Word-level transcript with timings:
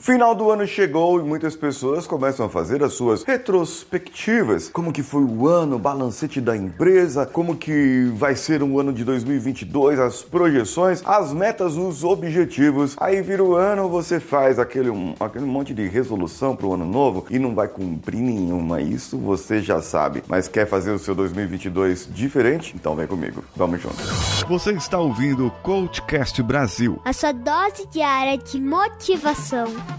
Final 0.00 0.34
do 0.34 0.50
ano 0.50 0.66
chegou 0.66 1.20
e 1.20 1.22
muitas 1.22 1.54
pessoas 1.54 2.06
começam 2.06 2.46
a 2.46 2.48
fazer 2.48 2.82
as 2.82 2.94
suas 2.94 3.22
retrospectivas. 3.22 4.70
Como 4.70 4.94
que 4.94 5.02
foi 5.02 5.22
o 5.22 5.46
ano, 5.46 5.78
balancete 5.78 6.40
da 6.40 6.56
empresa, 6.56 7.26
como 7.26 7.54
que 7.54 8.10
vai 8.14 8.34
ser 8.34 8.62
o 8.62 8.80
ano 8.80 8.94
de 8.94 9.04
2022, 9.04 10.00
as 10.00 10.22
projeções, 10.22 11.02
as 11.04 11.34
metas, 11.34 11.76
os 11.76 12.02
objetivos. 12.02 12.96
Aí 12.98 13.20
vira 13.20 13.44
o 13.44 13.54
ano, 13.54 13.90
você 13.90 14.18
faz 14.18 14.58
aquele, 14.58 14.88
um, 14.88 15.14
aquele 15.20 15.44
monte 15.44 15.74
de 15.74 15.86
resolução 15.86 16.56
para 16.56 16.66
o 16.66 16.72
ano 16.72 16.86
novo 16.86 17.26
e 17.28 17.38
não 17.38 17.54
vai 17.54 17.68
cumprir 17.68 18.22
nenhuma. 18.22 18.80
Isso 18.80 19.18
você 19.18 19.60
já 19.60 19.82
sabe. 19.82 20.22
Mas 20.26 20.48
quer 20.48 20.66
fazer 20.66 20.92
o 20.92 20.98
seu 20.98 21.14
2022 21.14 22.08
diferente? 22.10 22.74
Então 22.74 22.96
vem 22.96 23.06
comigo. 23.06 23.44
Vamos 23.54 23.82
juntos. 23.82 24.42
Você 24.48 24.72
está 24.72 24.98
ouvindo 24.98 25.48
o 25.48 25.50
Coachcast 25.62 26.42
Brasil. 26.42 26.98
A 27.04 27.12
sua 27.12 27.32
dose 27.32 27.86
diária 27.92 28.38
de 28.38 28.58
motivação. 28.58 29.89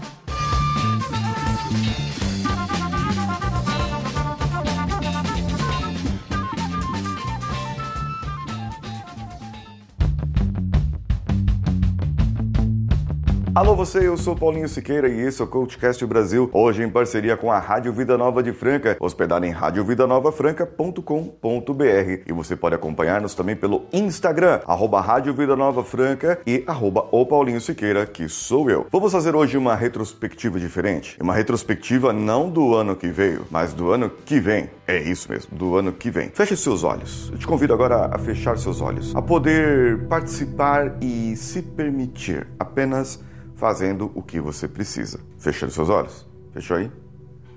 Alô 13.54 13.76
você, 13.76 14.08
eu 14.08 14.16
sou 14.16 14.34
Paulinho 14.34 14.66
Siqueira 14.66 15.10
e 15.10 15.20
esse 15.20 15.42
é 15.42 15.44
o 15.44 15.46
CoachCast 15.46 16.06
Brasil, 16.06 16.48
hoje 16.54 16.82
em 16.82 16.88
parceria 16.88 17.36
com 17.36 17.52
a 17.52 17.58
Rádio 17.58 17.92
Vida 17.92 18.16
Nova 18.16 18.42
de 18.42 18.50
Franca, 18.50 18.96
hospedada 18.98 19.46
em 19.46 19.50
radiovidanovafranca.com.br 19.50 22.22
e 22.26 22.32
você 22.32 22.56
pode 22.56 22.76
acompanhar-nos 22.76 23.34
também 23.34 23.54
pelo 23.54 23.84
Instagram, 23.92 24.62
arroba 24.66 25.02
Rádio 25.02 25.34
Vida 25.34 25.54
Nova 25.54 25.84
Franca 25.84 26.40
e 26.46 26.64
arroba 26.66 27.06
o 27.12 27.26
Paulinho 27.26 27.60
Siqueira, 27.60 28.06
que 28.06 28.26
sou 28.26 28.70
eu. 28.70 28.86
Vamos 28.90 29.12
fazer 29.12 29.36
hoje 29.36 29.58
uma 29.58 29.74
retrospectiva 29.74 30.58
diferente, 30.58 31.18
uma 31.20 31.34
retrospectiva 31.34 32.10
não 32.10 32.48
do 32.48 32.74
ano 32.74 32.96
que 32.96 33.08
veio, 33.08 33.44
mas 33.50 33.74
do 33.74 33.92
ano 33.92 34.10
que 34.24 34.40
vem. 34.40 34.70
É 34.86 34.98
isso 34.98 35.30
mesmo, 35.30 35.54
do 35.54 35.76
ano 35.76 35.92
que 35.92 36.10
vem. 36.10 36.30
Feche 36.30 36.56
seus 36.56 36.84
olhos. 36.84 37.28
Eu 37.30 37.36
te 37.36 37.46
convido 37.46 37.74
agora 37.74 38.08
a 38.14 38.18
fechar 38.18 38.56
seus 38.56 38.80
olhos, 38.80 39.14
a 39.14 39.20
poder 39.20 40.06
participar 40.06 40.96
e 41.02 41.36
se 41.36 41.60
permitir 41.60 42.46
apenas 42.58 43.20
fazendo 43.62 44.10
o 44.16 44.20
que 44.20 44.40
você 44.40 44.66
precisa. 44.66 45.20
Fechando 45.38 45.70
seus 45.70 45.88
olhos? 45.88 46.26
Fechou 46.52 46.78
aí? 46.78 46.90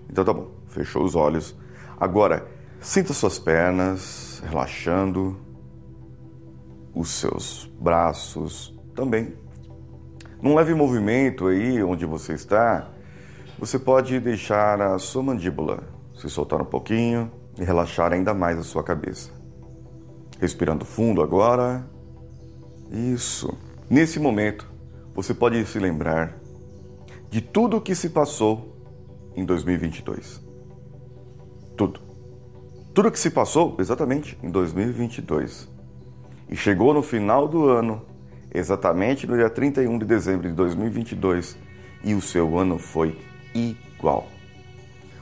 Então 0.07 0.23
tá 0.23 0.31
bom, 0.31 0.51
fechou 0.67 1.03
os 1.03 1.15
olhos. 1.15 1.55
Agora, 1.99 2.45
sinta 2.79 3.11
suas 3.11 3.39
pernas 3.39 4.39
relaxando, 4.45 5.35
os 6.93 7.09
seus 7.09 7.67
braços 7.79 8.77
também. 8.93 9.33
Num 10.39 10.53
leve 10.53 10.75
movimento 10.75 11.47
aí 11.47 11.81
onde 11.81 12.05
você 12.05 12.33
está, 12.33 12.87
você 13.57 13.79
pode 13.79 14.19
deixar 14.19 14.79
a 14.79 14.99
sua 14.99 15.23
mandíbula 15.23 15.85
se 16.13 16.29
soltar 16.29 16.61
um 16.61 16.65
pouquinho 16.65 17.31
e 17.57 17.63
relaxar 17.63 18.13
ainda 18.13 18.31
mais 18.31 18.59
a 18.59 18.63
sua 18.63 18.83
cabeça. 18.83 19.31
Respirando 20.39 20.85
fundo 20.85 21.23
agora. 21.23 21.83
Isso. 22.91 23.51
Nesse 23.89 24.19
momento, 24.19 24.74
você 25.15 25.33
pode 25.33 25.65
se 25.65 25.79
lembrar 25.79 26.37
de 27.29 27.39
tudo 27.39 27.77
o 27.77 27.81
que 27.81 27.95
se 27.95 28.09
passou 28.09 28.75
em 29.33 29.45
2022. 29.45 30.43
Tudo. 31.77 32.01
Tudo 32.93 33.11
que 33.11 33.19
se 33.19 33.29
passou 33.29 33.77
exatamente 33.79 34.37
em 34.43 34.51
2022. 34.51 35.69
E 36.49 36.55
chegou 36.55 36.93
no 36.93 37.01
final 37.01 37.47
do 37.47 37.67
ano, 37.67 38.05
exatamente 38.53 39.25
no 39.25 39.35
dia 39.35 39.49
31 39.49 39.97
de 39.97 40.05
dezembro 40.05 40.49
de 40.49 40.53
2022, 40.53 41.57
e 42.03 42.13
o 42.13 42.21
seu 42.21 42.57
ano 42.57 42.77
foi 42.77 43.17
igual. 43.53 44.27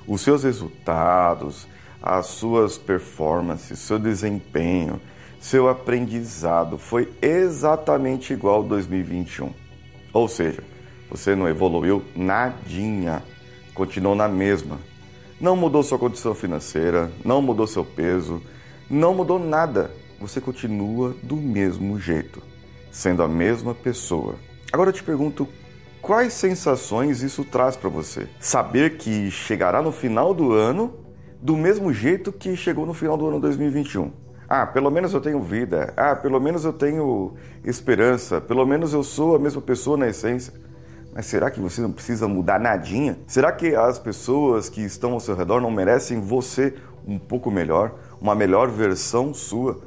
Os 0.07 0.21
seus 0.21 0.43
resultados, 0.43 1.67
as 2.01 2.25
suas 2.25 2.77
performances, 2.77 3.79
seu 3.79 3.97
desempenho, 3.97 4.99
seu 5.39 5.69
aprendizado 5.69 6.77
foi 6.77 7.13
exatamente 7.21 8.33
igual 8.33 8.55
ao 8.55 8.63
2021. 8.63 9.62
Ou 10.13 10.27
seja, 10.27 10.63
você 11.09 11.35
não 11.35 11.47
evoluiu 11.49 12.03
nadinha, 12.15 13.23
continuou 13.73 14.15
na 14.15 14.27
mesma. 14.27 14.79
Não 15.41 15.55
mudou 15.55 15.81
sua 15.81 15.97
condição 15.97 16.35
financeira, 16.35 17.11
não 17.25 17.41
mudou 17.41 17.65
seu 17.65 17.83
peso, 17.83 18.41
não 18.89 19.13
mudou 19.15 19.39
nada. 19.39 19.91
Você 20.19 20.39
continua 20.39 21.15
do 21.23 21.35
mesmo 21.35 21.99
jeito, 21.99 22.41
sendo 22.91 23.23
a 23.23 23.27
mesma 23.27 23.73
pessoa. 23.73 24.35
Agora 24.71 24.89
eu 24.89 24.93
te 24.93 25.03
pergunto, 25.03 25.47
quais 26.01 26.33
sensações 26.33 27.21
isso 27.21 27.43
traz 27.43 27.75
para 27.75 27.89
você? 27.89 28.29
Saber 28.39 28.97
que 28.97 29.31
chegará 29.31 29.81
no 29.81 29.91
final 29.91 30.33
do 30.33 30.53
ano 30.53 31.03
do 31.41 31.57
mesmo 31.57 31.91
jeito 31.91 32.31
que 32.31 32.55
chegou 32.55 32.85
no 32.85 32.93
final 32.93 33.17
do 33.17 33.27
ano 33.27 33.39
2021. 33.39 34.11
Ah, 34.47 34.65
pelo 34.65 34.91
menos 34.91 35.13
eu 35.13 35.21
tenho 35.21 35.41
vida. 35.41 35.93
Ah, 35.95 36.15
pelo 36.15 36.39
menos 36.39 36.65
eu 36.65 36.73
tenho 36.73 37.33
esperança. 37.63 38.41
Pelo 38.41 38.65
menos 38.65 38.93
eu 38.93 39.03
sou 39.03 39.35
a 39.35 39.39
mesma 39.39 39.61
pessoa 39.61 39.97
na 39.97 40.07
essência. 40.07 40.53
Mas 41.15 41.27
será 41.27 41.51
que 41.51 41.59
você 41.59 41.81
não 41.81 41.91
precisa 41.91 42.27
mudar 42.27 42.59
nadinha? 42.59 43.19
Será 43.27 43.51
que 43.51 43.75
as 43.75 43.99
pessoas 43.99 44.67
que 44.67 44.81
estão 44.81 45.13
ao 45.13 45.19
seu 45.19 45.35
redor 45.35 45.61
não 45.61 45.69
merecem 45.69 46.19
você 46.19 46.73
um 47.07 47.19
pouco 47.19 47.51
melhor, 47.51 47.93
uma 48.19 48.33
melhor 48.33 48.69
versão 48.69 49.33
sua? 49.33 49.79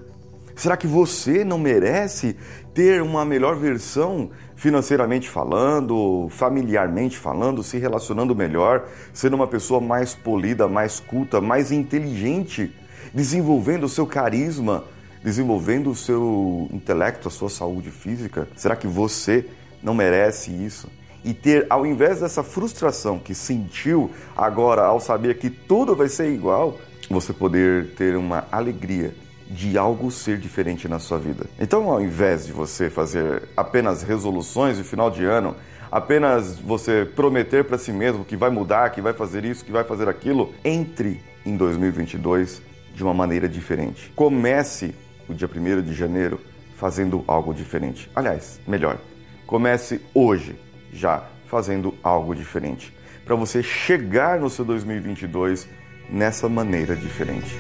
Será 0.55 0.77
que 0.77 0.87
você 0.87 1.45
não 1.45 1.59
merece 1.59 2.37
ter 2.73 3.03
uma 3.03 3.25
melhor 3.25 3.57
versão 3.57 4.31
financeiramente 4.55 5.29
falando, 5.29 6.29
familiarmente 6.31 7.19
falando, 7.19 7.63
se 7.63 7.77
relacionando 7.77 8.35
melhor, 8.35 8.87
sendo 9.13 9.35
uma 9.35 9.47
pessoa 9.47 9.81
mais 9.81 10.15
polida, 10.15 10.67
mais 10.69 11.01
culta, 11.01 11.41
mais 11.41 11.73
inteligente? 11.73 12.73
Desenvolvendo 13.17 13.85
o 13.85 13.89
seu 13.89 14.07
carisma, 14.07 14.85
desenvolvendo 15.25 15.91
o 15.91 15.95
seu 15.95 16.69
intelecto, 16.71 17.29
a 17.29 17.31
sua 17.31 17.49
saúde 17.49 17.91
física? 17.91 18.47
Será 18.55 18.77
que 18.77 18.87
você 18.87 19.47
não 19.83 19.95
merece 19.95 20.51
isso? 20.51 20.87
E 21.25 21.33
ter, 21.33 21.67
ao 21.71 21.87
invés 21.87 22.21
dessa 22.21 22.43
frustração 22.43 23.19
que 23.19 23.35
sentiu 23.35 24.11
agora 24.37 24.83
ao 24.83 25.01
saber 25.01 25.39
que 25.39 25.49
tudo 25.49 25.97
vai 25.97 26.11
ser 26.11 26.31
igual, 26.31 26.79
você 27.09 27.33
poder 27.33 27.95
ter 27.95 28.17
uma 28.17 28.47
alegria 28.53 29.15
de 29.49 29.79
algo 29.79 30.11
ser 30.11 30.37
diferente 30.37 30.87
na 30.87 30.99
sua 30.99 31.19
vida. 31.19 31.47
Então, 31.59 31.91
ao 31.91 32.03
invés 32.03 32.45
de 32.45 32.53
você 32.53 32.91
fazer 32.91 33.45
apenas 33.57 34.03
resoluções 34.03 34.77
de 34.77 34.85
final 34.85 35.11
de 35.11 35.25
ano, 35.25 35.57
apenas 35.91 36.59
você 36.59 37.09
prometer 37.17 37.65
para 37.65 37.79
si 37.79 37.93
mesmo 37.93 38.27
que 38.27 38.37
vai 38.37 38.51
mudar, 38.51 38.91
que 38.91 39.01
vai 39.01 39.15
fazer 39.15 39.43
isso, 39.47 39.65
que 39.65 39.73
vai 39.73 39.85
fazer 39.85 40.07
aquilo, 40.07 40.53
entre 40.63 41.19
em 41.47 41.57
2022 41.57 42.76
de 42.97 43.03
uma 43.03 43.13
maneira 43.13 43.47
diferente. 43.47 44.11
Comece 44.17 44.95
o 45.29 45.35
dia 45.35 45.47
1 45.47 45.83
de 45.83 45.93
janeiro 45.93 46.41
fazendo 46.77 47.23
algo 47.29 47.53
diferente. 47.53 48.11
Aliás, 48.15 48.59
melhor, 48.67 48.99
comece 49.47 50.01
hoje 50.15 50.59
já 50.91 51.23
fazendo 51.47 51.95
algo 52.03 52.35
diferente. 52.35 52.97
Para 53.23 53.35
você 53.35 53.63
chegar 53.63 54.41
no 54.41 54.49
seu 54.49 54.65
2022 54.65 55.69
nessa 56.09 56.49
maneira 56.49 56.97
diferente. 56.97 57.55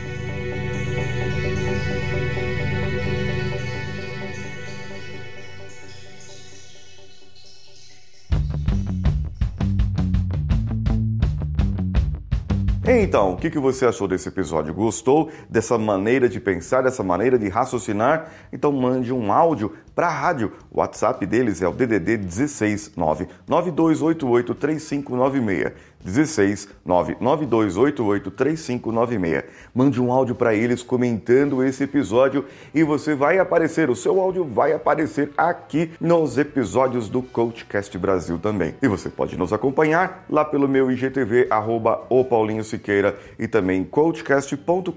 Então, 12.88 13.32
o 13.32 13.36
que 13.36 13.58
você 13.58 13.84
achou 13.84 14.06
desse 14.06 14.28
episódio? 14.28 14.72
Gostou 14.72 15.28
dessa 15.50 15.76
maneira 15.76 16.28
de 16.28 16.38
pensar, 16.38 16.82
dessa 16.82 17.02
maneira 17.02 17.36
de 17.36 17.48
raciocinar? 17.48 18.30
Então 18.52 18.70
mande 18.70 19.12
um 19.12 19.32
áudio 19.32 19.72
para 19.96 20.08
a 20.08 20.10
rádio. 20.10 20.52
O 20.70 20.80
WhatsApp 20.80 21.24
deles 21.24 21.62
é 21.62 21.66
o 21.66 21.72
DDD 21.72 22.18
16 22.18 22.92
99288 22.94 24.54
3596. 24.54 25.72
16 26.06 26.68
99288 26.84 28.30
3596. 28.30 29.44
Mande 29.74 30.00
um 30.00 30.12
áudio 30.12 30.34
para 30.34 30.54
eles 30.54 30.82
comentando 30.82 31.64
esse 31.64 31.84
episódio 31.84 32.44
e 32.72 32.84
você 32.84 33.14
vai 33.14 33.38
aparecer, 33.38 33.90
o 33.90 33.96
seu 33.96 34.20
áudio 34.20 34.44
vai 34.44 34.72
aparecer 34.72 35.32
aqui 35.36 35.90
nos 36.00 36.38
episódios 36.38 37.08
do 37.08 37.22
Coachcast 37.22 37.96
Brasil 37.98 38.38
também. 38.38 38.74
E 38.80 38.86
você 38.86 39.08
pode 39.08 39.36
nos 39.36 39.52
acompanhar 39.52 40.24
lá 40.30 40.44
pelo 40.44 40.68
meu 40.68 40.90
IGTV, 40.90 41.48
arroba 41.50 42.04
o 42.08 42.24
Paulinho 42.24 42.62
Siqueira 42.62 43.18
e 43.38 43.48
também 43.48 43.82
coachcast.com.br 43.82 44.94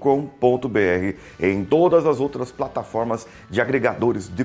em 1.40 1.64
todas 1.64 2.06
as 2.06 2.20
outras 2.20 2.52
plataformas 2.52 3.26
de 3.48 3.60
agregadores 3.60 4.32
de 4.32 4.44